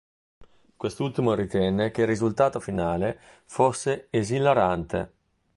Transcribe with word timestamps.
Quest'ultimo 0.77 1.35
ritenne 1.35 1.91
che 1.91 2.01
il 2.01 2.07
risultato 2.07 2.59
finale 2.59 3.19
fosse 3.45 4.07
"esilarante". 4.09 5.13